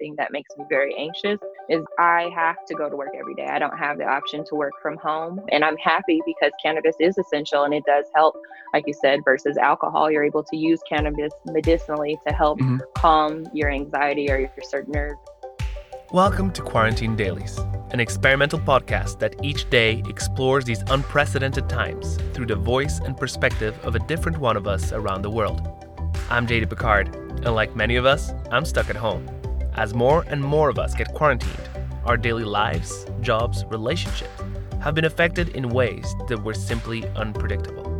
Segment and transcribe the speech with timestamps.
[0.00, 1.38] thing that makes me very anxious
[1.68, 3.46] is I have to go to work every day.
[3.46, 5.40] I don't have the option to work from home.
[5.50, 8.34] And I'm happy because cannabis is essential and it does help,
[8.72, 10.10] like you said, versus alcohol.
[10.10, 12.78] You're able to use cannabis medicinally to help mm-hmm.
[12.96, 15.20] calm your anxiety or your certain nerves.
[16.12, 17.58] Welcome to Quarantine Dailies,
[17.90, 23.78] an experimental podcast that each day explores these unprecedented times through the voice and perspective
[23.84, 25.60] of a different one of us around the world.
[26.28, 29.39] I'm JD Picard, and like many of us, I'm stuck at home.
[29.80, 31.70] As more and more of us get quarantined,
[32.04, 34.42] our daily lives, jobs, relationships
[34.82, 37.98] have been affected in ways that were simply unpredictable.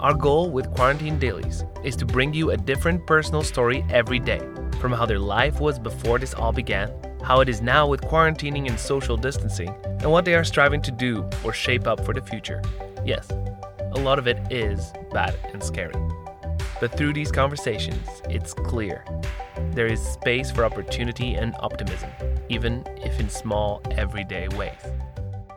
[0.00, 4.40] Our goal with Quarantine Dailies is to bring you a different personal story every day,
[4.82, 6.92] from how their life was before this all began
[7.22, 10.90] how it is now with quarantining and social distancing, and what they are striving to
[10.90, 12.60] do or shape up for the future.
[13.02, 15.94] Yes, a lot of it is bad and scary.
[16.80, 19.06] But through these conversations, it's clear
[19.72, 22.10] there is space for opportunity and optimism,
[22.48, 24.80] even if in small, everyday ways.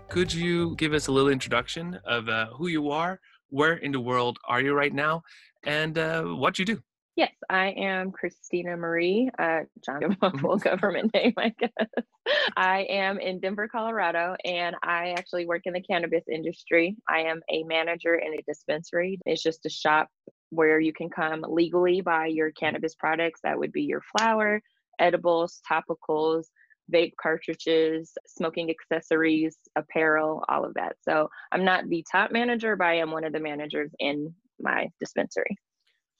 [0.09, 3.99] Could you give us a little introduction of uh, who you are, where in the
[3.99, 5.23] world are you right now,
[5.63, 6.81] and uh, what you do?
[7.17, 9.31] Yes, I am Christina Marie.
[9.39, 11.71] Uh, John, give a full government name, I guess.
[12.55, 16.95] I am in Denver, Colorado, and I actually work in the cannabis industry.
[17.09, 19.19] I am a manager in a dispensary.
[19.25, 20.09] It's just a shop
[20.49, 23.41] where you can come legally buy your cannabis products.
[23.43, 24.61] That would be your flower,
[24.99, 26.45] edibles, topicals,
[26.91, 30.95] vape cartridges, smoking accessories, apparel, all of that.
[31.01, 34.89] So I'm not the top manager, but I am one of the managers in my
[34.99, 35.57] dispensary.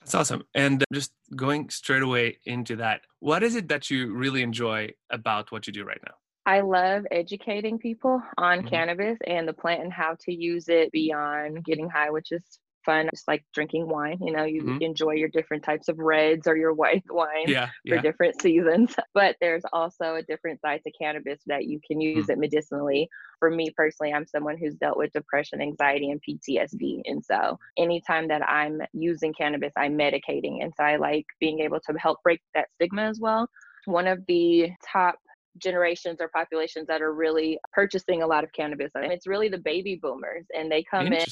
[0.02, 0.44] That's awesome.
[0.54, 4.92] And uh, just going straight away into that, what is it that you really enjoy
[5.10, 6.14] about what you do right now?
[6.46, 8.68] I love educating people on mm-hmm.
[8.70, 12.42] cannabis and the plant and how to use it beyond getting high, which is
[12.88, 13.10] fun.
[13.14, 14.82] Just like drinking wine, you know, you mm-hmm.
[14.82, 18.02] enjoy your different types of reds or your white wine yeah, for yeah.
[18.02, 18.96] different seasons.
[19.14, 22.34] But there's also a different side to cannabis that you can use mm-hmm.
[22.34, 23.10] it medicinally.
[23.40, 27.02] For me personally, I'm someone who's dealt with depression, anxiety, and PTSD.
[27.06, 30.64] And so anytime that I'm using cannabis, I'm medicating.
[30.64, 33.50] And so I like being able to help break that stigma as well.
[33.86, 35.16] One of the top
[35.58, 39.58] generations or populations that are really purchasing a lot of cannabis and it's really the
[39.58, 41.26] baby boomers and they come in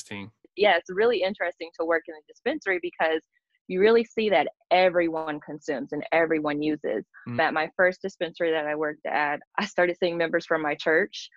[0.55, 3.21] yeah, it's really interesting to work in a dispensary because
[3.67, 7.05] you really see that everyone consumes and everyone uses.
[7.27, 7.39] Mm.
[7.39, 11.29] At my first dispensary that I worked at, I started seeing members from my church,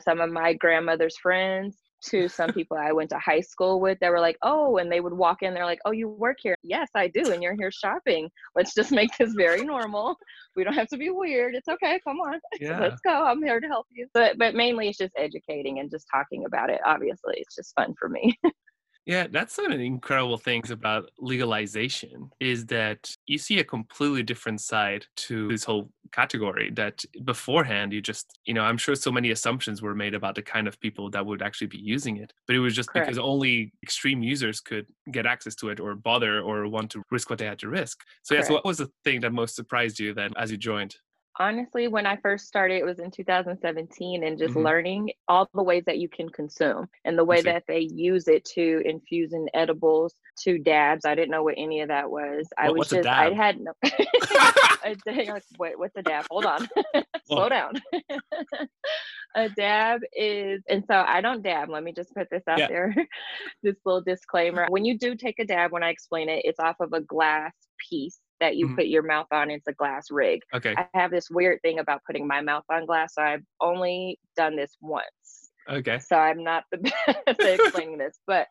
[0.00, 4.10] some of my grandmother's friends, to some people I went to high school with that
[4.10, 6.56] were like, oh, and they would walk in, they're like, oh, you work here?
[6.62, 7.32] Yes, I do.
[7.32, 8.30] And you're here shopping.
[8.54, 10.16] Let's just make this very normal.
[10.54, 11.54] We don't have to be weird.
[11.54, 12.00] It's okay.
[12.04, 12.40] Come on.
[12.60, 12.80] Yeah.
[12.80, 13.10] Let's go.
[13.10, 14.08] I'm here to help you.
[14.14, 16.80] But but mainly it's just educating and just talking about it.
[16.86, 18.38] Obviously, it's just fun for me.
[19.06, 24.24] Yeah, that's one of the incredible things about legalization is that you see a completely
[24.24, 29.12] different side to this whole category that beforehand you just, you know, I'm sure so
[29.12, 32.32] many assumptions were made about the kind of people that would actually be using it.
[32.48, 33.06] But it was just Correct.
[33.06, 37.30] because only extreme users could get access to it or bother or want to risk
[37.30, 38.02] what they had to risk.
[38.24, 40.56] So yes, yeah, so what was the thing that most surprised you then as you
[40.56, 40.96] joined?
[41.38, 44.64] Honestly when i first started it was in 2017 and just mm-hmm.
[44.64, 48.44] learning all the ways that you can consume and the way that they use it
[48.44, 51.04] to infuse in edibles to dabs.
[51.04, 52.46] I didn't know what any of that was.
[52.58, 56.26] I was just i had no like, wait what's a dab?
[56.30, 56.68] Hold on.
[57.26, 57.80] Slow down.
[59.34, 61.68] A dab is and so i don't dab.
[61.68, 62.68] Let me just put this out yeah.
[62.68, 62.94] there.
[63.62, 64.66] This little disclaimer.
[64.68, 67.52] When you do take a dab when i explain it it's off of a glass
[67.88, 68.76] piece that you mm-hmm.
[68.76, 69.50] put your mouth on.
[69.50, 70.40] It's a glass rig.
[70.54, 70.74] Okay.
[70.76, 73.14] I have this weird thing about putting my mouth on glass.
[73.14, 75.50] So I've only done this once.
[75.68, 75.98] Okay.
[75.98, 78.46] So I'm not the best at explaining this, but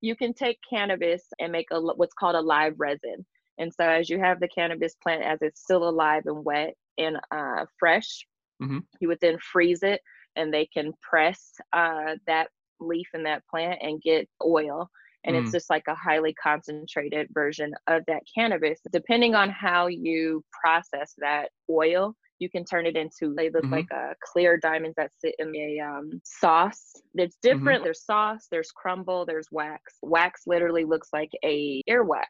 [0.00, 3.24] you can take cannabis and make a what's called a live resin.
[3.58, 7.16] And so as you have the cannabis plant as it's still alive and wet and
[7.30, 8.26] uh, fresh,
[8.62, 8.78] mm-hmm.
[9.00, 10.00] you would then freeze it,
[10.36, 12.48] and they can press uh, that
[12.80, 14.90] leaf in that plant and get oil
[15.24, 15.42] and mm.
[15.42, 21.14] it's just like a highly concentrated version of that cannabis depending on how you process
[21.18, 23.74] that oil you can turn it into they look mm-hmm.
[23.74, 27.48] like a clear diamonds that sit in a um, sauce there's mm-hmm.
[27.48, 27.84] different mm-hmm.
[27.84, 32.26] there's sauce there's crumble there's wax wax literally looks like a earwax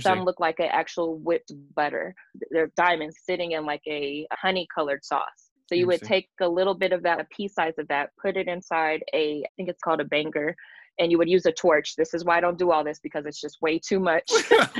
[0.00, 2.14] some look like an actual whipped butter
[2.50, 6.74] they're diamonds sitting in like a honey colored sauce so you would take a little
[6.74, 9.82] bit of that, a pea size of that, put it inside a, I think it's
[9.82, 10.54] called a banger,
[10.98, 11.94] and you would use a torch.
[11.96, 14.24] This is why I don't do all this because it's just way too much.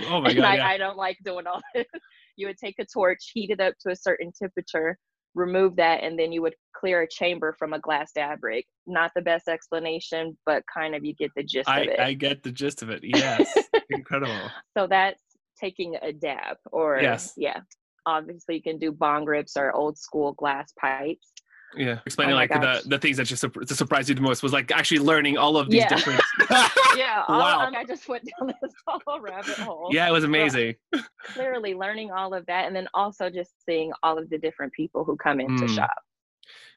[0.08, 0.66] oh my God, I, yeah.
[0.66, 1.86] I don't like doing all this.
[2.38, 4.98] You would take a torch, heat it up to a certain temperature,
[5.34, 8.66] remove that, and then you would clear a chamber from a glass dab rig.
[8.86, 11.98] Not the best explanation, but kind of you get the gist I, of it.
[11.98, 13.00] I get the gist of it.
[13.02, 13.56] Yes.
[13.88, 14.50] Incredible.
[14.76, 15.22] So that's
[15.58, 17.32] taking a dab or yes.
[17.38, 17.60] yeah.
[18.04, 21.32] obviously you can do bong rips or old school glass pipes.
[21.74, 22.82] Yeah, explaining oh like gosh.
[22.82, 25.56] the the things that just su- surprised you the most was like actually learning all
[25.56, 25.88] of these yeah.
[25.88, 26.20] different.
[26.96, 27.70] yeah, wow.
[27.74, 29.88] I just went down this whole rabbit hole.
[29.90, 30.76] Yeah, it was amazing.
[31.24, 35.04] clearly, learning all of that, and then also just seeing all of the different people
[35.04, 35.58] who come in mm.
[35.60, 35.90] to shop.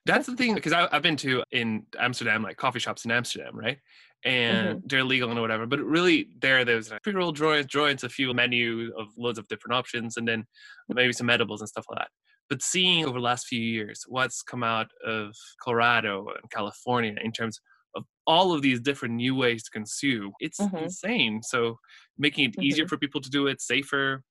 [0.05, 3.77] That's the thing because I've been to in Amsterdam, like coffee shops in Amsterdam, right?
[4.25, 4.87] And mm-hmm.
[4.87, 5.65] they're legal and whatever.
[5.65, 9.75] But really, there there's like pre-roll joints, joints, a few menu of loads of different
[9.75, 10.45] options, and then
[10.87, 12.09] maybe some edibles and stuff like that.
[12.49, 17.31] But seeing over the last few years what's come out of Colorado and California in
[17.31, 17.59] terms
[17.95, 20.77] of all of these different new ways to consume, it's mm-hmm.
[20.77, 21.41] insane.
[21.43, 21.77] So
[22.17, 22.89] making it easier mm-hmm.
[22.89, 24.23] for people to do it, safer,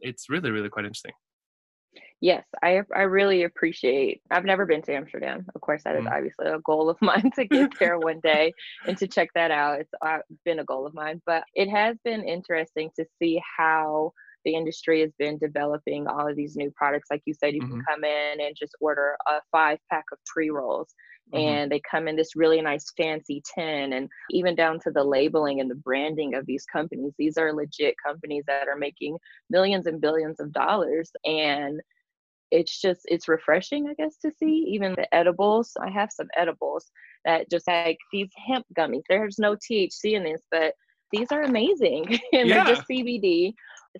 [0.00, 1.12] it's really, really quite interesting.
[2.20, 4.22] Yes, I I really appreciate.
[4.30, 5.46] I've never been to Amsterdam.
[5.54, 6.12] Of course, that is mm.
[6.12, 8.52] obviously a goal of mine to get there one day
[8.86, 9.80] and to check that out.
[9.80, 9.92] It's
[10.44, 14.12] been a goal of mine, but it has been interesting to see how
[14.46, 17.08] the industry has been developing all of these new products.
[17.10, 17.72] Like you said, you mm-hmm.
[17.72, 20.94] can come in and just order a five pack of pre rolls.
[21.34, 21.44] Mm-hmm.
[21.44, 25.60] And they come in this really nice fancy tin, and even down to the labeling
[25.60, 27.12] and the branding of these companies.
[27.18, 29.18] These are legit companies that are making
[29.50, 31.10] millions and billions of dollars.
[31.24, 31.80] And
[32.52, 36.92] it's just it's refreshing i guess to see even the edibles i have some edibles
[37.24, 40.72] that just like these hemp gummies there's no thc in this but
[41.12, 42.64] these are amazing and yeah.
[42.64, 43.52] they're just cbd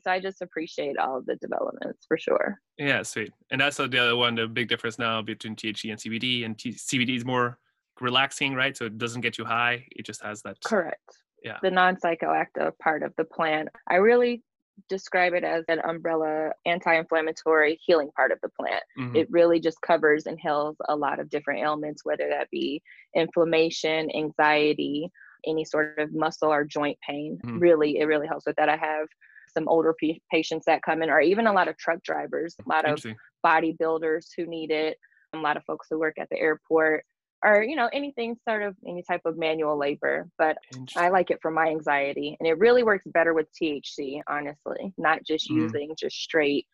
[0.02, 2.60] so I just appreciate all of the developments for sure.
[2.78, 3.32] Yeah, sweet.
[3.50, 6.44] And that's the other one, the big difference now between THC and CBD.
[6.44, 7.58] And T- CBD is more
[8.00, 8.76] relaxing, right?
[8.76, 9.87] So it doesn't get you high.
[9.93, 10.56] It just has that.
[10.64, 11.00] Correct.
[11.43, 11.58] Yeah.
[11.62, 13.69] The non psychoactive part of the plant.
[13.88, 14.43] I really
[14.88, 18.82] describe it as an umbrella anti-inflammatory healing part of the plant.
[18.98, 19.16] Mm-hmm.
[19.16, 22.82] It really just covers and heals a lot of different ailments, whether that be
[23.14, 25.10] inflammation, anxiety,
[25.46, 27.38] any sort of muscle or joint pain.
[27.44, 27.58] Mm-hmm.
[27.58, 28.69] Really, it really helps with that.
[28.69, 29.08] I have
[29.56, 32.69] some older p- patients that come in, or even a lot of truck drivers, a
[32.69, 33.03] lot of
[33.44, 34.97] bodybuilders who need it,
[35.35, 37.05] a lot of folks who work at the airport,
[37.44, 40.29] or you know anything sort of any type of manual labor.
[40.38, 40.56] But
[40.97, 45.20] I like it for my anxiety, and it really works better with THC, honestly, not
[45.25, 45.56] just mm.
[45.56, 46.67] using just straight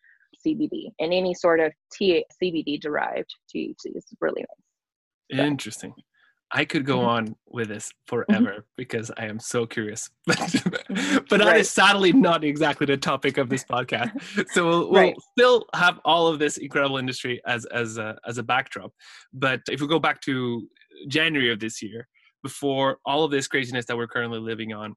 [0.45, 5.37] CBD and any sort of T- CBD derived THC is really nice.
[5.37, 5.93] So.
[6.55, 7.07] I could go mm-hmm.
[7.07, 8.25] on with this mm-hmm.
[8.31, 10.09] forever because I am so curious.
[10.27, 10.37] but
[10.87, 11.45] but right.
[11.45, 14.11] that is sadly not exactly the topic of this podcast.
[14.53, 15.15] So we'll, we'll right.
[15.31, 18.91] still have all of this incredible industry as as a, as a backdrop.
[19.33, 20.67] But if we go back to
[21.07, 22.07] January of this year,
[22.43, 24.95] before all of this craziness that we're currently living on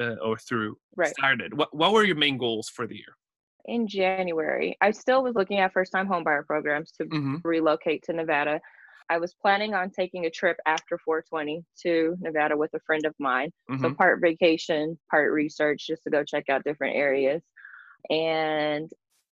[0.00, 1.08] uh, or through right.
[1.18, 3.16] started, what what were your main goals for the year?
[3.64, 7.36] In January, I still was looking at first time homebuyer programs to mm-hmm.
[7.44, 8.60] relocate to Nevada
[9.10, 13.14] I was planning on taking a trip after 420 to Nevada with a friend of
[13.18, 13.50] mine.
[13.70, 13.82] Mm-hmm.
[13.82, 17.42] So part vacation, part research, just to go check out different areas.
[18.10, 18.90] And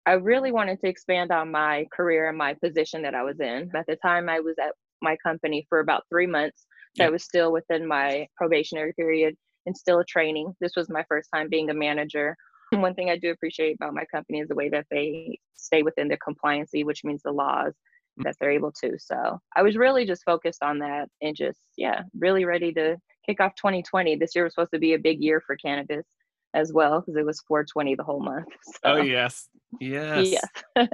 [0.05, 3.71] I really wanted to expand on my career and my position that I was in.
[3.75, 6.65] At the time, I was at my company for about three months.
[6.95, 7.07] So yep.
[7.07, 9.35] I was still within my probationary period
[9.65, 10.53] and still a training.
[10.61, 12.35] This was my first time being a manager.
[12.71, 16.07] One thing I do appreciate about my company is the way that they stay within
[16.07, 17.73] the compliancy, which means the laws
[18.17, 18.97] that they're able to.
[18.99, 23.39] So I was really just focused on that and just, yeah, really ready to kick
[23.39, 24.15] off 2020.
[24.15, 26.05] This year was supposed to be a big year for cannabis
[26.53, 28.47] as well because it was 420 the whole month.
[28.65, 28.79] So.
[28.83, 29.49] Oh, yes.
[29.79, 30.35] Yes.
[30.75, 30.89] Yes.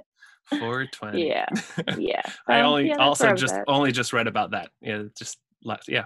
[0.49, 1.27] 420.
[1.27, 1.45] Yeah.
[1.97, 2.21] Yeah.
[2.25, 3.65] So, I only yeah, also just at.
[3.67, 4.69] only just read about that.
[4.81, 5.03] Yeah.
[5.17, 6.05] Just last, yeah.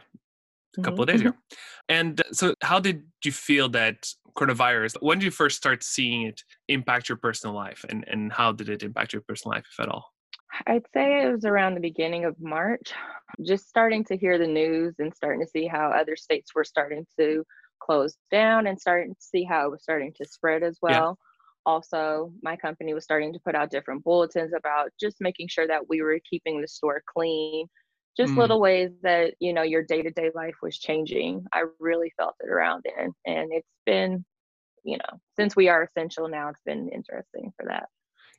[0.78, 1.02] A couple mm-hmm.
[1.02, 1.30] of days ago.
[1.30, 1.56] Mm-hmm.
[1.90, 4.96] And uh, so, how did you feel that coronavirus?
[5.02, 8.70] When did you first start seeing it impact your personal life, and and how did
[8.70, 10.13] it impact your personal life, if at all?
[10.68, 12.94] I'd say it was around the beginning of March,
[13.42, 17.06] just starting to hear the news and starting to see how other states were starting
[17.20, 17.44] to
[17.82, 21.18] close down and starting to see how it was starting to spread as well.
[21.20, 21.72] Yeah.
[21.72, 25.88] Also, my company was starting to put out different bulletins about just making sure that
[25.90, 27.68] we were keeping the store clean,
[28.18, 28.38] just mm.
[28.38, 31.46] little ways that, you know, your day-to-day life was changing.
[31.54, 33.12] I really felt it around then.
[33.26, 34.24] and it's been,
[34.84, 37.88] you know, since we are essential now, it's been interesting for that.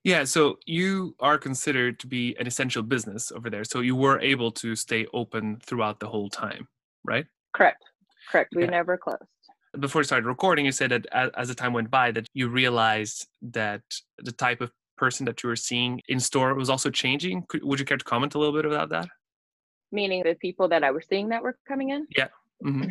[0.05, 3.65] Yeah, so you are considered to be an essential business over there.
[3.65, 6.69] So you were able to stay open throughout the whole time,
[7.05, 7.25] right?
[7.55, 7.83] Correct.
[8.31, 8.53] Correct.
[8.55, 9.23] We never closed.
[9.81, 11.07] Before you started recording, you said that
[11.37, 13.83] as the time went by, that you realized that
[14.19, 17.45] the type of person that you were seeing in store was also changing.
[17.63, 19.09] Would you care to comment a little bit about that?
[19.91, 22.07] Meaning the people that I was seeing that were coming in?
[22.17, 22.29] Yeah.
[22.65, 22.91] Mm-hmm.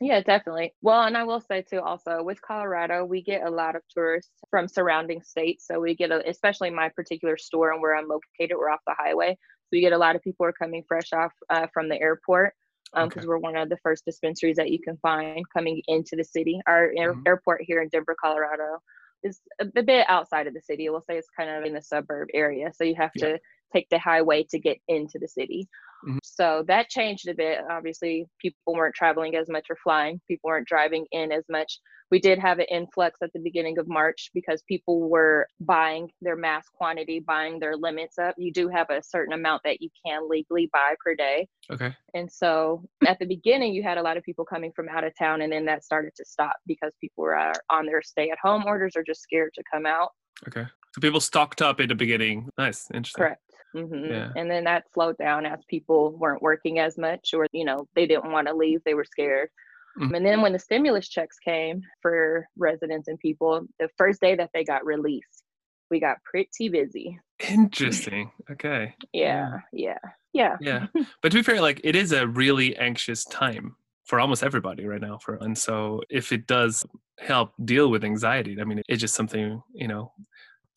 [0.00, 0.74] Yeah, definitely.
[0.80, 4.30] Well, and I will say too, also with Colorado, we get a lot of tourists
[4.50, 5.66] from surrounding states.
[5.66, 8.94] So we get, a, especially my particular store and where I'm located, we're off the
[8.96, 9.30] highway.
[9.32, 12.54] So we get a lot of people are coming fresh off uh, from the airport
[12.94, 13.26] because um, okay.
[13.26, 16.60] we're one of the first dispensaries that you can find coming into the city.
[16.66, 17.22] Our mm-hmm.
[17.26, 18.78] airport here in Denver, Colorado,
[19.24, 20.88] is a bit outside of the city.
[20.88, 22.70] We'll say it's kind of in the suburb area.
[22.74, 23.26] So you have yeah.
[23.26, 23.38] to
[23.72, 25.68] take the highway to get into the city.
[26.06, 26.18] Mm-hmm.
[26.22, 27.58] So that changed a bit.
[27.70, 31.78] Obviously, people weren't traveling as much or flying, people weren't driving in as much.
[32.10, 36.36] We did have an influx at the beginning of March because people were buying their
[36.36, 38.34] mass quantity, buying their limits up.
[38.38, 41.48] You do have a certain amount that you can legally buy per day.
[41.70, 41.94] Okay.
[42.14, 45.12] And so at the beginning, you had a lot of people coming from out of
[45.18, 48.38] town, and then that started to stop because people were uh, on their stay at
[48.42, 50.12] home orders or just scared to come out.
[50.46, 50.64] Okay.
[50.94, 52.48] So people stocked up in the beginning.
[52.56, 52.88] Nice.
[52.94, 53.22] Interesting.
[53.22, 53.42] Correct.
[53.74, 54.12] Mm-hmm.
[54.12, 54.30] Yeah.
[54.36, 58.06] And then that slowed down as people weren't working as much or, you know, they
[58.06, 58.80] didn't want to leave.
[58.84, 59.50] They were scared.
[59.98, 60.14] Mm-hmm.
[60.14, 64.50] And then when the stimulus checks came for residents and people, the first day that
[64.54, 65.42] they got released,
[65.90, 67.18] we got pretty busy.
[67.48, 68.30] Interesting.
[68.50, 68.94] Okay.
[69.12, 69.60] yeah.
[69.72, 69.98] Yeah.
[70.32, 70.56] Yeah.
[70.60, 70.86] Yeah.
[71.22, 73.76] But to be fair, like it is a really anxious time
[74.08, 76.84] for almost everybody right now for and so if it does
[77.18, 80.10] help deal with anxiety i mean it's just something you know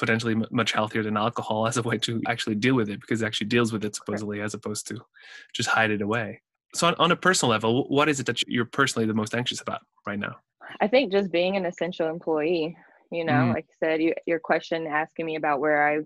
[0.02, 3.26] potentially much healthier than alcohol as a way to actually deal with it because it
[3.26, 5.00] actually deals with it supposedly as opposed to
[5.54, 6.42] just hide it away
[6.74, 9.62] so on, on a personal level what is it that you're personally the most anxious
[9.62, 10.36] about right now
[10.82, 12.76] i think just being an essential employee
[13.12, 13.54] you know mm.
[13.54, 16.00] like I said you, your question asking me about where i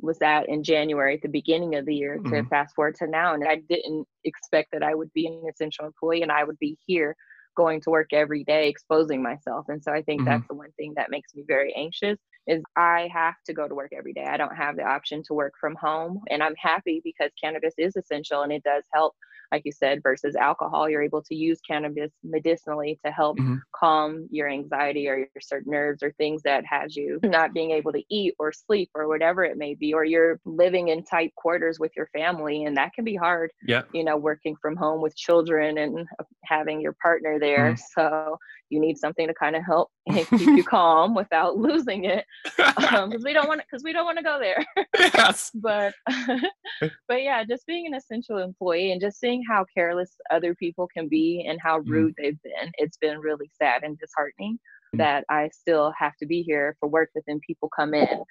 [0.00, 2.24] was at in january at the beginning of the year mm.
[2.24, 2.48] to mm-hmm.
[2.48, 6.22] fast forward to now and i didn't expect that i would be an essential employee
[6.22, 7.14] and i would be here
[7.56, 10.30] going to work every day exposing myself and so i think mm-hmm.
[10.30, 13.74] that's the one thing that makes me very anxious is I have to go to
[13.74, 14.24] work every day.
[14.24, 16.22] I don't have the option to work from home.
[16.30, 19.14] And I'm happy because cannabis is essential and it does help
[19.52, 23.56] like you said, versus alcohol, you're able to use cannabis medicinally to help mm-hmm.
[23.74, 27.92] calm your anxiety or your certain nerves or things that has you not being able
[27.92, 31.78] to eat or sleep or whatever it may be, or you're living in tight quarters
[31.78, 32.64] with your family.
[32.64, 33.82] And that can be hard, yeah.
[33.92, 36.06] you know, working from home with children and
[36.44, 37.72] having your partner there.
[37.72, 37.80] Mm.
[37.94, 38.38] So
[38.70, 42.24] you need something to kind of help keep you calm without losing it
[42.56, 45.94] because um, we don't want because we don't want to go there yes but
[47.08, 51.08] but yeah just being an essential employee and just seeing how careless other people can
[51.08, 51.88] be and how mm.
[51.88, 52.22] rude mm.
[52.22, 54.58] they've been it's been really sad and disheartening
[54.94, 54.98] mm.
[54.98, 58.22] that i still have to be here for work but then people come in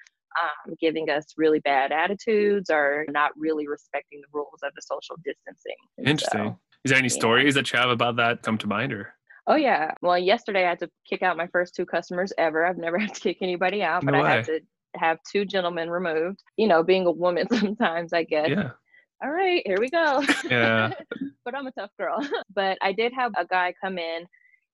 [0.41, 5.15] um, giving us really bad attitudes or not really respecting the rules of the social
[5.23, 5.75] distancing.
[5.97, 6.47] And Interesting.
[6.49, 7.13] So, Is there any yeah.
[7.13, 9.13] stories that you have about that come to mind or?
[9.47, 9.91] Oh yeah.
[10.01, 12.65] Well, yesterday I had to kick out my first two customers ever.
[12.65, 14.59] I've never had to kick anybody out, but I had to
[14.95, 16.41] have two gentlemen removed.
[16.57, 18.49] You know, being a woman sometimes, I guess.
[18.49, 18.71] Yeah.
[19.23, 20.23] All right, here we go.
[20.49, 20.93] Yeah.
[21.45, 22.17] but I'm a tough girl.
[22.55, 24.25] but I did have a guy come in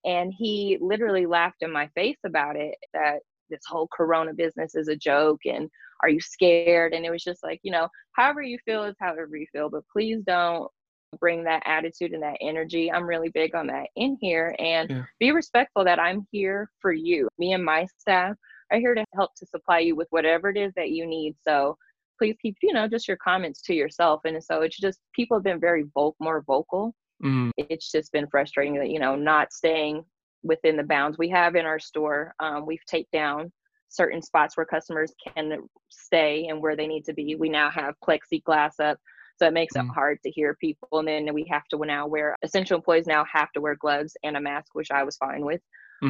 [0.05, 3.19] and he literally laughed in my face about it that
[3.50, 5.69] this whole corona business is a joke and
[6.01, 9.36] are you scared and it was just like you know however you feel is however
[9.36, 10.71] you feel but please don't
[11.19, 12.91] bring that attitude and that energy.
[12.91, 15.03] I'm really big on that in here and yeah.
[15.19, 17.27] be respectful that I'm here for you.
[17.38, 18.36] Me and my staff
[18.71, 21.36] are here to help to supply you with whatever it is that you need.
[21.43, 21.77] So
[22.22, 24.22] please keep, you know, just your comments to yourself.
[24.25, 26.94] And so it's just people have been very vocal, more vocal.
[27.24, 27.50] Mm.
[27.58, 30.06] It's just been frustrating that, you know, not staying
[30.44, 32.36] within the bounds we have in our store.
[32.40, 33.51] Um, we've taped down
[33.90, 37.34] certain spots where customers can stay and where they need to be.
[37.34, 39.00] We now have plexiglass up
[39.40, 39.84] so it makes mm.
[39.84, 41.00] it hard to hear people.
[41.00, 44.38] And then we have to now wear essential employees now have to wear gloves and
[44.38, 45.62] a mask, which I was fine with.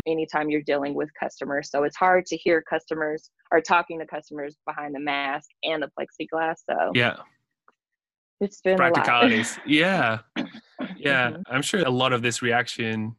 [0.06, 1.70] Anytime you're dealing with customers.
[1.70, 5.90] So it's hard to hear customers or talking to customers behind the mask and the
[6.00, 6.56] plexiglass.
[6.70, 7.18] So yeah.
[8.40, 9.60] It's been practicalities.
[9.66, 10.20] yeah.
[10.98, 11.32] Yeah.
[11.32, 11.42] Mm-hmm.
[11.48, 13.16] I'm sure a lot of this reaction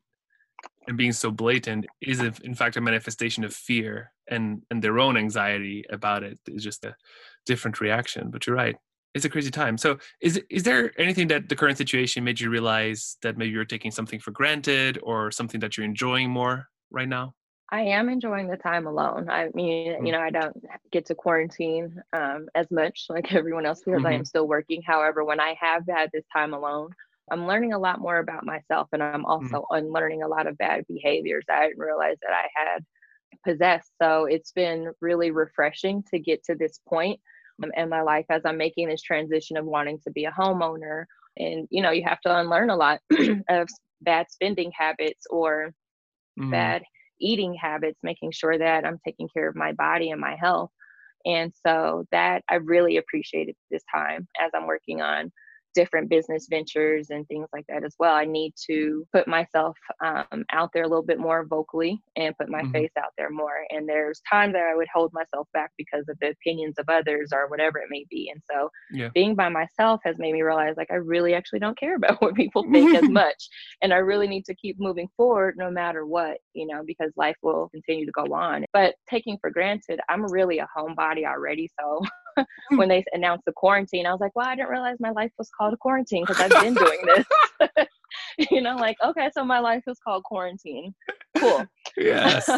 [0.86, 5.16] and being so blatant is in fact a manifestation of fear and and their own
[5.16, 6.94] anxiety about it is just a
[7.46, 8.76] different reaction but you're right
[9.14, 9.76] it's a crazy time.
[9.78, 13.64] So is is there anything that the current situation made you realize that maybe you're
[13.64, 17.34] taking something for granted or something that you're enjoying more right now?
[17.70, 19.30] I am enjoying the time alone.
[19.30, 20.06] I mean, mm-hmm.
[20.06, 20.54] you know, I don't
[20.90, 24.06] get to quarantine um, as much like everyone else because mm-hmm.
[24.06, 24.82] I am still working.
[24.86, 26.90] However, when I have had this time alone,
[27.30, 29.24] I'm learning a lot more about myself and I'm mm-hmm.
[29.24, 29.86] also mm-hmm.
[29.86, 32.84] unlearning a lot of bad behaviors I didn't realize that I had
[33.42, 33.90] possessed.
[34.00, 37.20] So it's been really refreshing to get to this point
[37.76, 41.04] in my life as I'm making this transition of wanting to be a homeowner.
[41.36, 43.00] And, you know, you have to unlearn a lot
[43.48, 43.68] of
[44.00, 45.72] bad spending habits or
[46.38, 46.50] mm.
[46.50, 46.82] bad
[47.20, 50.70] eating habits, making sure that I'm taking care of my body and my health.
[51.24, 55.30] And so that I really appreciated this time as I'm working on
[55.74, 58.14] different business ventures and things like that as well.
[58.14, 62.48] I need to put myself um, out there a little bit more vocally and put
[62.48, 62.72] my mm-hmm.
[62.72, 63.64] face out there more.
[63.70, 67.30] And there's times that I would hold myself back because of the opinions of others
[67.32, 68.30] or whatever it may be.
[68.32, 69.08] And so yeah.
[69.14, 72.34] being by myself has made me realize like I really actually don't care about what
[72.34, 73.48] people think as much.
[73.82, 77.36] And I really need to keep moving forward no matter what, you know, because life
[77.42, 78.64] will continue to go on.
[78.72, 81.70] But taking for granted, I'm really a homebody already.
[81.78, 82.02] So
[82.70, 85.50] when they announced the quarantine, I was like, well, I didn't realize my life was
[85.56, 87.86] called a quarantine because I've been doing this.
[88.50, 90.94] you know, like, okay, so my life is called quarantine.
[91.36, 91.66] Cool.
[91.94, 92.48] Yes.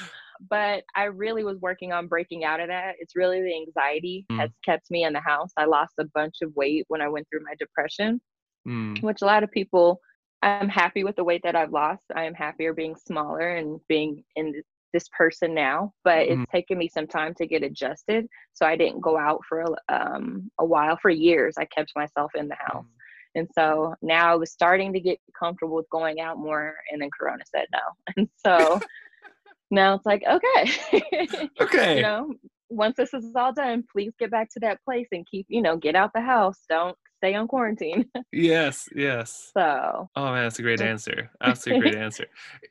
[0.50, 2.94] but I really was working on breaking out of that.
[3.00, 4.38] It's really the anxiety mm.
[4.38, 5.50] has kept me in the house.
[5.58, 8.18] I lost a bunch of weight when I went through my depression,
[8.66, 9.02] mm.
[9.02, 10.00] which a lot of people
[10.42, 12.04] I'm happy with the weight that I've lost.
[12.14, 16.42] I am happier being smaller and being in this person now, but mm-hmm.
[16.42, 18.26] it's taken me some time to get adjusted.
[18.52, 20.98] So I didn't go out for um, a while.
[21.00, 22.84] For years, I kept myself in the house.
[22.84, 23.38] Mm-hmm.
[23.38, 27.10] And so now I was starting to get comfortable with going out more, and then
[27.18, 27.80] Corona said no.
[28.16, 28.80] And so
[29.70, 31.48] now it's like, okay.
[31.60, 31.96] okay.
[31.96, 32.34] you know,
[32.70, 35.76] once this is all done, please get back to that place and keep, you know,
[35.76, 36.60] get out the house.
[36.68, 38.06] Don't stay on quarantine.
[38.32, 39.50] yes, yes.
[39.54, 40.08] So.
[40.16, 41.30] Oh man, that's a great answer.
[41.42, 42.26] Absolutely great answer.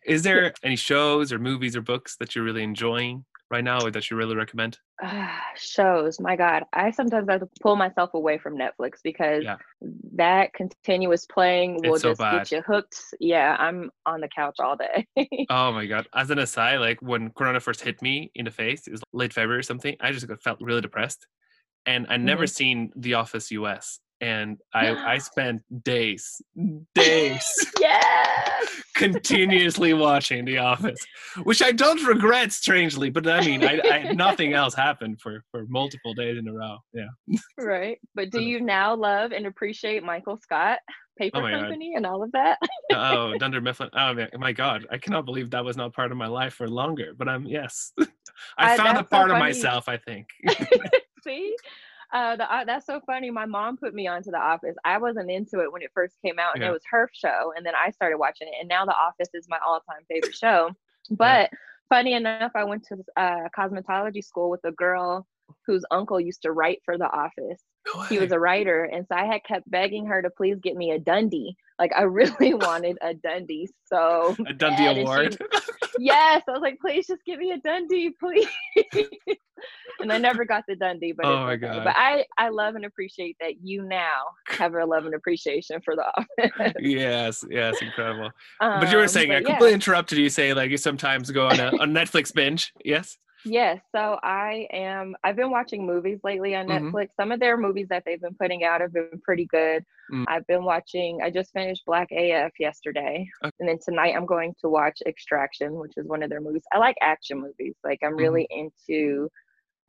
[0.06, 3.92] Is there any shows or movies or books that you're really enjoying right now or
[3.92, 4.80] that you really recommend?
[5.02, 6.64] Uh, shows, my God.
[6.74, 9.58] I sometimes have to pull myself away from Netflix because yeah.
[10.16, 12.50] that continuous playing will so just bad.
[12.50, 13.00] get you hooked.
[13.20, 15.08] Yeah, I'm on the couch all day.
[15.50, 16.08] oh my God.
[16.14, 19.34] As an aside, like when Corona first hit me in the face, it was late
[19.34, 21.28] February or something, I just felt really depressed.
[21.86, 22.50] And I never mm-hmm.
[22.50, 26.42] seen The Office US and I I spent days,
[26.96, 27.46] days,
[27.80, 31.00] yes, continuously watching The Office,
[31.44, 33.10] which I don't regret, strangely.
[33.10, 36.78] But I mean, I, I nothing else happened for for multiple days in a row.
[36.94, 37.08] Yeah.
[37.58, 38.48] Right, but do uh-huh.
[38.48, 40.80] you now love and appreciate Michael Scott,
[41.18, 41.98] Paper oh Company, God.
[41.98, 42.58] and all of that?
[42.94, 43.90] Uh, oh, Dunder Mifflin.
[43.94, 47.14] Oh my God, I cannot believe that was not part of my life for longer.
[47.18, 47.92] But I'm yes,
[48.58, 49.90] I, I found a part so of myself.
[49.90, 50.28] I think.
[51.24, 51.56] See
[52.14, 53.30] uh, the uh, that's so funny.
[53.30, 54.76] My mom put me onto The Office.
[54.86, 56.70] I wasn't into it when it first came out, and yeah.
[56.70, 59.48] it was her show, and then I started watching it, and now The Office is
[59.50, 60.72] my all-time favorite show.
[61.10, 61.58] But yeah.
[61.90, 65.28] funny enough, I went to uh, cosmetology school with a girl
[65.66, 67.62] whose uncle used to write for The Office.
[67.94, 70.76] No he was a writer, and so I had kept begging her to please get
[70.76, 71.56] me a Dundie.
[71.80, 75.38] Like I really wanted a Dundie so a Dundie award.
[75.40, 78.48] She, yes, I was like, please just give me a Dundie, please.
[80.00, 81.68] and I never got the Dundie, but oh my okay.
[81.68, 81.84] god!
[81.84, 85.96] But I I love and appreciate that you now have a love and appreciation for
[85.96, 86.74] the office.
[86.80, 88.32] yes, yes, incredible.
[88.60, 89.76] Um, but you were um, saying I completely yeah.
[89.76, 90.30] interrupted you.
[90.30, 92.74] Say like you sometimes go on a, a Netflix binge.
[92.84, 93.18] Yes.
[93.46, 95.16] Yes, so I am.
[95.24, 96.90] I've been watching movies lately on mm-hmm.
[96.90, 97.10] Netflix.
[97.16, 99.84] Some of their movies that they've been putting out have been pretty good.
[100.12, 100.26] Mm.
[100.28, 101.20] I've been watching.
[101.24, 103.52] I just finished Black AF yesterday, okay.
[103.60, 106.64] and then tonight I'm going to watch Extraction, which is one of their movies.
[106.72, 107.76] I like action movies.
[107.84, 108.70] Like I'm really mm.
[108.88, 109.30] into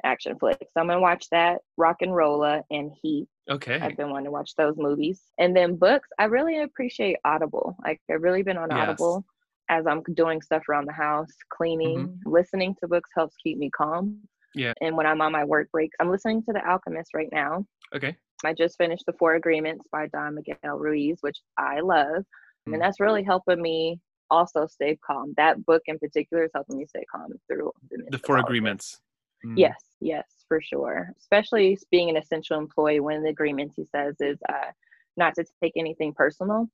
[0.04, 0.66] action flicks.
[0.74, 3.28] So I'm gonna watch that, RocknRolla and Heat.
[3.50, 3.80] Okay.
[3.80, 6.08] I've been wanting to watch those movies, and then books.
[6.18, 7.76] I really appreciate Audible.
[7.84, 8.80] Like I've really been on yes.
[8.80, 9.24] Audible
[9.68, 12.30] as I'm doing stuff around the house, cleaning, mm-hmm.
[12.30, 14.18] listening to books helps keep me calm.
[14.54, 14.72] Yeah.
[14.80, 17.64] And when I'm on my work breaks, I'm listening to The Alchemist right now.
[17.94, 18.16] Okay.
[18.44, 22.24] I just finished The Four Agreements by Don Miguel Ruiz, which I love.
[22.68, 22.74] Mm.
[22.74, 24.00] And that's really helping me
[24.30, 25.34] also stay calm.
[25.36, 29.00] That book in particular is helping me stay calm through the, the Four Agreements.
[29.44, 29.54] Mm.
[29.56, 31.12] Yes, yes, for sure.
[31.18, 34.70] Especially being an essential employee, one of the agreements he says is uh,
[35.16, 36.68] not to take anything personal.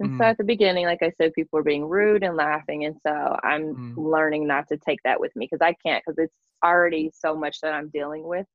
[0.00, 0.18] And mm.
[0.18, 2.84] so at the beginning, like I said, people were being rude and laughing.
[2.84, 3.94] And so I'm mm.
[3.96, 6.34] learning not to take that with me because I can't, because it's
[6.64, 8.46] already so much that I'm dealing with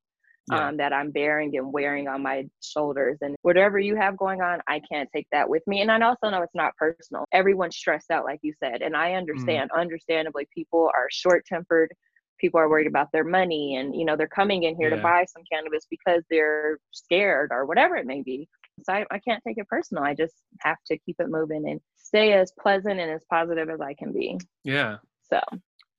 [0.51, 0.67] yeah.
[0.67, 3.17] um, that I'm bearing and wearing on my shoulders.
[3.21, 5.81] And whatever you have going on, I can't take that with me.
[5.81, 7.25] And I also know it's not personal.
[7.31, 8.81] Everyone's stressed out, like you said.
[8.81, 9.17] And I mm.
[9.17, 9.79] understand, mm.
[9.79, 11.93] understandably, people are short tempered.
[12.39, 14.97] People are worried about their money and, you know, they're coming in here yeah.
[14.97, 18.49] to buy some cannabis because they're scared or whatever it may be.
[18.83, 20.03] So I, I can't take it personal.
[20.03, 23.81] I just have to keep it moving and stay as pleasant and as positive as
[23.81, 24.39] I can be.
[24.63, 24.97] Yeah.
[25.29, 25.39] So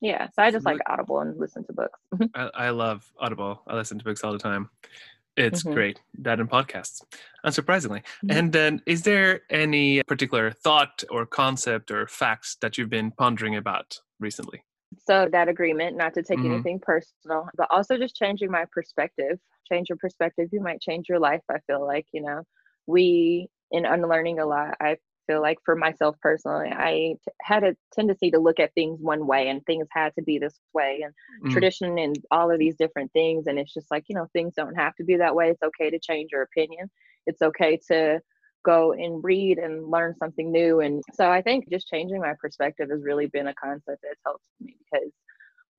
[0.01, 0.27] yeah.
[0.35, 1.99] So I just like Audible and listen to books.
[2.35, 3.63] I, I love Audible.
[3.67, 4.69] I listen to books all the time.
[5.37, 5.73] It's mm-hmm.
[5.73, 6.01] great.
[6.19, 7.03] That and podcasts,
[7.45, 8.03] unsurprisingly.
[8.03, 8.31] Mm-hmm.
[8.31, 13.57] And then, is there any particular thought or concept or facts that you've been pondering
[13.57, 14.63] about recently?
[15.07, 16.53] So, that agreement, not to take mm-hmm.
[16.53, 19.39] anything personal, but also just changing my perspective.
[19.69, 21.41] Change your perspective, you might change your life.
[21.51, 22.43] I feel like, you know,
[22.87, 27.75] we in unlearning a lot i feel like for myself personally i t- had a
[27.93, 31.15] tendency to look at things one way and things had to be this way and
[31.45, 31.53] mm.
[31.53, 34.75] tradition and all of these different things and it's just like you know things don't
[34.75, 36.91] have to be that way it's okay to change your opinion
[37.27, 38.21] it's okay to
[38.65, 40.81] go and read and learn something new.
[40.81, 44.45] And so I think just changing my perspective has really been a concept that's helped
[44.61, 45.11] me because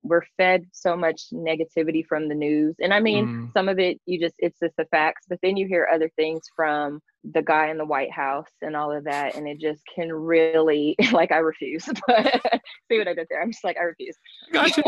[0.06, 2.76] we're fed so much negativity from the news.
[2.80, 3.52] And I mean, mm.
[3.52, 6.42] some of it you just it's just the facts, but then you hear other things
[6.54, 7.00] from
[7.32, 10.96] the guy in the White House and all of that, and it just can really
[11.12, 11.88] like I refuse.
[12.06, 12.40] But
[12.90, 13.42] see what I did there?
[13.42, 14.16] I'm just like I refuse.
[14.52, 14.82] Gotcha.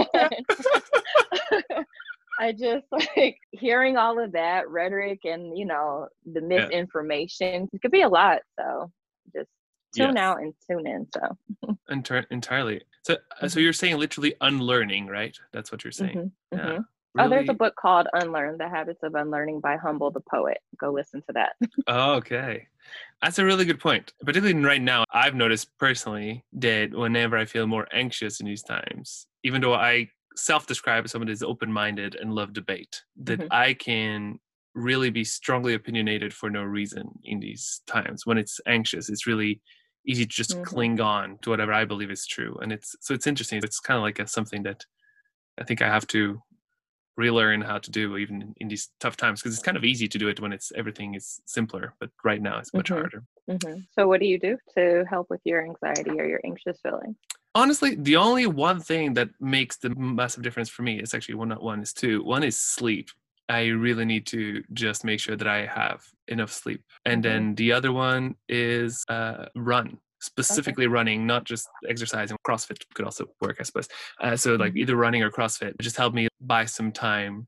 [2.40, 7.62] I just like hearing all of that rhetoric and you know the misinformation.
[7.62, 7.66] Yeah.
[7.72, 8.40] It could be a lot.
[8.58, 8.92] So
[9.94, 10.22] tune yes.
[10.22, 11.06] out and tune in.
[11.14, 12.82] So Entir- entirely.
[13.02, 13.48] So mm-hmm.
[13.48, 15.36] so you're saying literally unlearning, right?
[15.52, 16.32] That's what you're saying.
[16.52, 16.58] Mm-hmm.
[16.58, 16.64] Yeah.
[16.64, 16.82] Mm-hmm.
[17.14, 17.26] Really?
[17.26, 20.58] Oh, there's a book called Unlearn: The Habits of Unlearning by Humble the Poet.
[20.78, 21.52] Go listen to that.
[21.88, 22.66] okay.
[23.22, 24.12] That's a really good point.
[24.24, 29.26] Particularly right now, I've noticed personally that whenever I feel more anxious in these times,
[29.42, 33.48] even though I self-describe as someone who's open-minded and love debate that mm-hmm.
[33.50, 34.38] i can
[34.74, 39.60] really be strongly opinionated for no reason in these times when it's anxious it's really
[40.08, 40.62] easy to just mm-hmm.
[40.62, 43.98] cling on to whatever i believe is true and it's so it's interesting it's kind
[43.98, 44.84] of like a, something that
[45.60, 46.42] i think i have to
[47.16, 50.18] relearn how to do even in, these tough times because it's kind of easy to
[50.18, 53.00] do it when it's everything is simpler but right now it's much mm-hmm.
[53.00, 53.80] harder mm-hmm.
[53.92, 57.14] so what do you do to help with your anxiety or your anxious feeling
[57.54, 61.48] honestly the only one thing that makes the massive difference for me is actually one
[61.48, 63.10] not one is two one is sleep
[63.48, 67.32] i really need to just make sure that i have enough sleep and mm-hmm.
[67.32, 70.92] then the other one is uh, run specifically okay.
[70.92, 73.88] running not just exercising crossfit could also work i suppose
[74.20, 74.78] uh, so like mm-hmm.
[74.78, 77.46] either running or crossfit just help me buy some time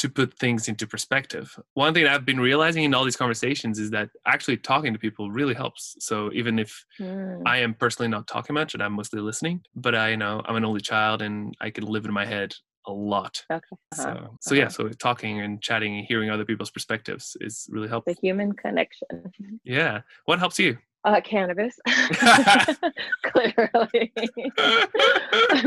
[0.00, 1.54] to put things into perspective.
[1.74, 5.30] One thing I've been realizing in all these conversations is that actually talking to people
[5.30, 5.94] really helps.
[5.98, 7.42] So even if mm.
[7.44, 10.56] I am personally not talking much and I'm mostly listening, but I you know I'm
[10.56, 12.54] an only child and I can live in my head
[12.86, 13.44] a lot.
[13.50, 13.62] Okay.
[13.92, 14.02] Uh-huh.
[14.02, 14.02] So
[14.40, 14.54] so uh-huh.
[14.54, 18.12] yeah, so talking and chatting and hearing other people's perspectives is really helpful.
[18.14, 19.60] The human connection.
[19.64, 20.00] Yeah.
[20.24, 20.78] What helps you?
[21.04, 21.78] Uh, cannabis.
[23.24, 24.12] Clearly.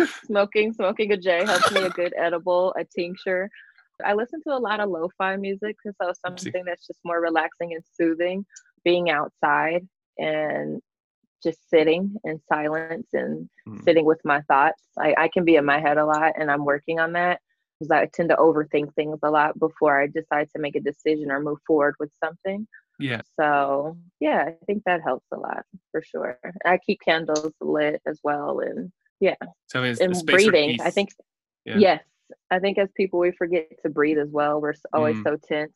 [0.25, 3.49] smoking, smoking a J helps me a good edible, a tincture.
[4.05, 7.83] I listen to a lot of lo-fi music, so something that's just more relaxing and
[7.95, 8.45] soothing.
[8.83, 10.81] Being outside and
[11.43, 13.83] just sitting in silence and mm.
[13.83, 14.81] sitting with my thoughts.
[14.97, 17.39] I, I can be in my head a lot, and I'm working on that
[17.79, 21.31] because I tend to overthink things a lot before I decide to make a decision
[21.31, 22.67] or move forward with something.
[22.99, 23.21] Yeah.
[23.39, 26.39] So yeah, I think that helps a lot for sure.
[26.65, 29.35] I keep candles lit as well, and yeah.
[29.67, 30.79] So and breathing.
[30.81, 31.09] I think
[31.65, 31.77] yeah.
[31.77, 32.03] yes,
[32.51, 34.61] I think as people, we forget to breathe as well.
[34.61, 35.23] We're always mm.
[35.23, 35.73] so tense.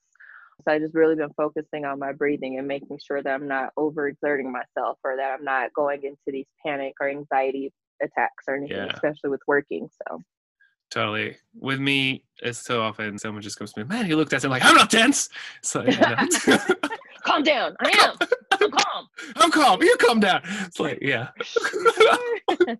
[0.65, 3.73] So I just really been focusing on my breathing and making sure that I'm not
[3.77, 8.77] overexerting myself or that I'm not going into these panic or anxiety attacks or anything,
[8.77, 8.91] yeah.
[8.93, 9.87] especially with working.
[10.07, 10.21] So
[10.89, 11.37] totally.
[11.53, 14.49] With me, it's so often someone just comes to me, man, you looked at it
[14.49, 15.29] like, I'm not tense.
[15.61, 16.15] So you know.
[17.23, 17.75] calm down.
[17.79, 18.27] I am.
[18.59, 19.07] I'm calm.
[19.35, 19.81] I'm calm.
[19.81, 20.41] You calm down.
[20.65, 21.29] It's like, yeah.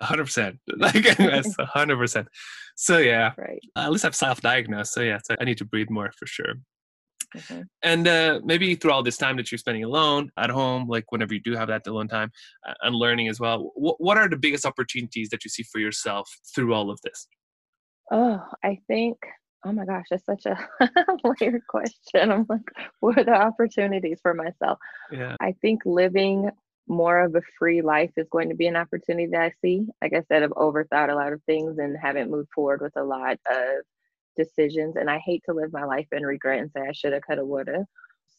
[0.00, 0.58] hundred percent.
[0.76, 2.28] Like that's hundred percent.
[2.76, 3.32] So yeah.
[3.36, 3.60] Right.
[3.74, 4.92] Uh, at least I've self-diagnosed.
[4.92, 6.54] So yeah, so I need to breathe more for sure.
[7.36, 7.62] Mm-hmm.
[7.82, 11.34] And uh, maybe through all this time that you're spending alone at home, like whenever
[11.34, 12.30] you do have that alone time
[12.68, 15.78] uh, and learning as well, what, what are the biggest opportunities that you see for
[15.78, 17.26] yourself through all of this?
[18.10, 19.18] Oh, I think
[19.66, 20.56] oh my gosh, that's such a
[21.40, 22.30] layered question.
[22.30, 22.60] I'm like,
[23.00, 24.78] what are the opportunities for myself?
[25.10, 25.34] Yeah.
[25.40, 26.50] I think living
[26.88, 29.86] more of a free life is going to be an opportunity that I see.
[30.00, 33.02] Like I said, I've overthought a lot of things and haven't moved forward with a
[33.02, 33.84] lot of
[34.36, 34.96] decisions.
[34.96, 37.38] And I hate to live my life in regret and say I should have, could
[37.38, 37.84] have, would have.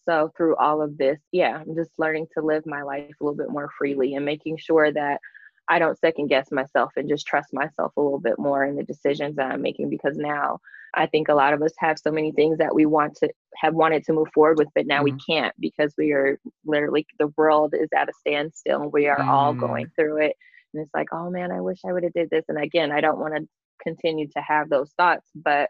[0.08, 3.38] So through all of this, yeah, I'm just learning to live my life a little
[3.38, 5.20] bit more freely and making sure that
[5.68, 8.84] I don't second guess myself and just trust myself a little bit more in the
[8.84, 10.60] decisions that I'm making because now
[10.94, 13.74] I think a lot of us have so many things that we want to have
[13.74, 15.16] wanted to move forward with, but now mm-hmm.
[15.16, 19.20] we can't because we are literally the world is at a standstill and we are
[19.20, 19.28] mm.
[19.28, 20.36] all going through it.
[20.74, 22.46] And it's like, oh man, I wish I would have did this.
[22.48, 23.48] And again, I don't want to
[23.82, 25.70] continue to have those thoughts, but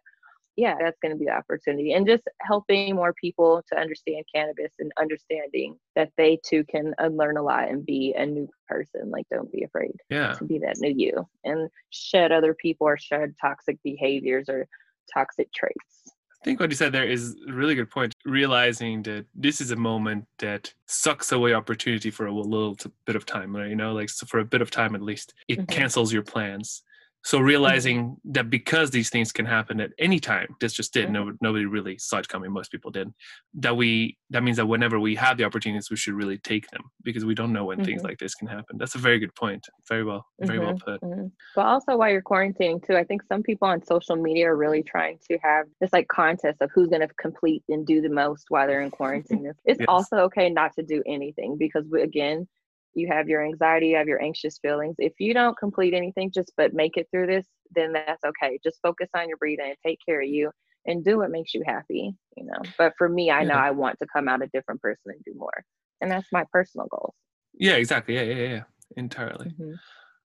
[0.57, 1.93] yeah, that's going to be the opportunity.
[1.93, 7.37] And just helping more people to understand cannabis and understanding that they too can unlearn
[7.37, 9.11] a lot and be a new person.
[9.11, 10.33] Like, don't be afraid yeah.
[10.33, 14.67] to be that new you and shed other people or shed toxic behaviors or
[15.13, 16.11] toxic traits.
[16.41, 18.15] I think what you said there is a really good point.
[18.25, 23.27] Realizing that this is a moment that sucks away opportunity for a little bit of
[23.27, 23.69] time, right?
[23.69, 25.65] You know, like so for a bit of time at least, it mm-hmm.
[25.65, 26.83] cancels your plans
[27.27, 31.11] So realizing that because these things can happen at any time, this just did.
[31.11, 32.53] No, nobody really saw it coming.
[32.53, 33.09] Most people did.
[33.55, 36.83] That we that means that whenever we have the opportunities, we should really take them
[37.03, 37.85] because we don't know when mm-hmm.
[37.85, 38.77] things like this can happen.
[38.77, 39.67] That's a very good point.
[39.89, 40.89] Very well, very well mm-hmm.
[40.89, 41.01] put.
[41.01, 41.27] Mm-hmm.
[41.53, 44.81] But also while you're quarantining too, I think some people on social media are really
[44.81, 48.45] trying to have this like contest of who's going to complete and do the most
[48.47, 49.51] while they're in quarantine.
[49.65, 49.85] it's yes.
[49.89, 52.47] also okay not to do anything because we, again
[52.93, 54.95] you have your anxiety, you have your anxious feelings.
[54.97, 57.45] If you don't complete anything, just but make it through this,
[57.75, 58.59] then that's okay.
[58.63, 60.51] Just focus on your breathing and take care of you
[60.85, 62.59] and do what makes you happy, you know.
[62.77, 63.49] But for me, I yeah.
[63.49, 65.63] know I want to come out a different person and do more.
[66.01, 67.13] And that's my personal goals.
[67.53, 68.15] Yeah, exactly.
[68.15, 68.63] Yeah, yeah, yeah.
[68.95, 69.49] Entirely.
[69.49, 69.73] Mm-hmm.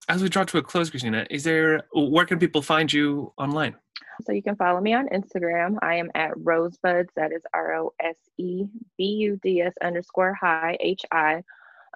[0.09, 3.77] As we draw to a close, Christina, is there where can people find you online?
[4.25, 5.79] So you can follow me on Instagram.
[5.81, 7.11] I am at Rosebuds.
[7.17, 8.65] That is R O S E
[8.99, 11.43] B U D S underscore high H I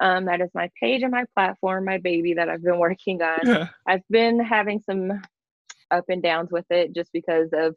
[0.01, 3.39] um, that is my page and my platform, my baby that I've been working on.
[3.45, 3.69] Yeah.
[3.87, 5.23] I've been having some
[5.91, 7.75] up and downs with it just because of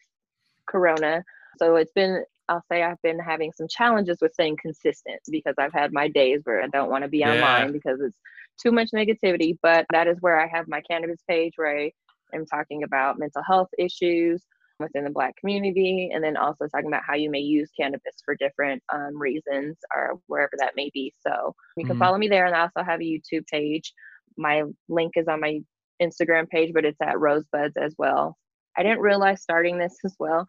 [0.67, 1.23] Corona.
[1.57, 5.73] So it's been, I'll say, I've been having some challenges with staying consistent because I've
[5.73, 7.33] had my days where I don't want to be yeah.
[7.33, 8.17] online because it's
[8.61, 9.57] too much negativity.
[9.61, 11.91] But that is where I have my cannabis page where I
[12.33, 14.43] am talking about mental health issues,
[14.79, 18.35] within the Black community, and then also talking about how you may use cannabis for
[18.35, 21.13] different um, reasons or wherever that may be.
[21.19, 21.99] So you can mm-hmm.
[21.99, 23.93] follow me there, and I also have a YouTube page.
[24.37, 25.59] My link is on my
[26.01, 28.37] Instagram page, but it's at Rosebuds as well.
[28.77, 30.45] I didn't realize starting this as well.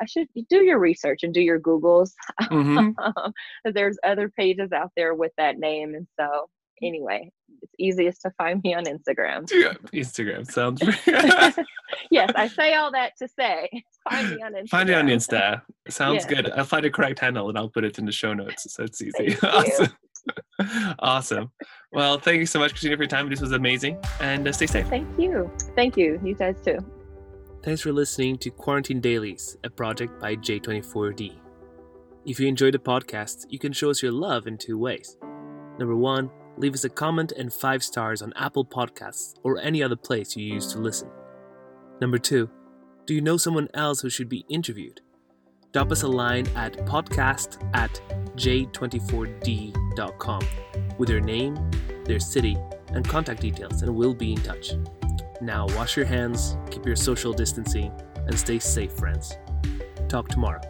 [0.00, 2.12] I should do your research and do your Googles.
[2.42, 3.30] Mm-hmm.
[3.72, 6.48] There's other pages out there with that name, and so
[6.82, 7.30] anyway,
[7.62, 9.50] it's easiest to find me on Instagram.
[9.52, 10.82] Yeah, Instagram sounds.
[12.10, 13.68] yes, I say all that to say
[14.08, 14.68] find me on Instagram.
[14.68, 15.62] Find me on Insta.
[15.88, 16.28] Sounds yeah.
[16.28, 16.50] good.
[16.52, 19.02] I'll find a correct handle and I'll put it in the show notes, so it's
[19.02, 19.36] easy.
[19.42, 19.88] awesome.
[21.00, 21.50] awesome.
[21.92, 23.28] Well, thank you so much, Christina, for your time.
[23.28, 24.86] This was amazing, and uh, stay safe.
[24.88, 25.50] Thank you.
[25.74, 26.20] Thank you.
[26.24, 26.78] You guys too.
[27.62, 31.36] Thanks for listening to Quarantine Dailies, a project by J24D.
[32.24, 35.18] If you enjoyed the podcast, you can show us your love in two ways.
[35.78, 39.96] Number one, leave us a comment and five stars on Apple Podcasts or any other
[39.96, 41.10] place you use to listen.
[42.00, 42.48] Number two,
[43.06, 45.00] do you know someone else who should be interviewed?
[45.72, 48.00] Drop us a line at podcast at
[48.36, 50.42] j24d.com
[50.98, 51.70] with their name,
[52.04, 52.56] their city,
[52.88, 54.72] and contact details, and we'll be in touch.
[55.40, 59.32] Now, wash your hands, keep your social distancing, and stay safe, friends.
[60.08, 60.60] Talk tomorrow.